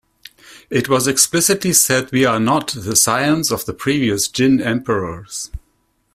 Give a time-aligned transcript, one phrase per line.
[0.71, 5.51] It was explicitly said we are not the scions of the previous Jin emperors.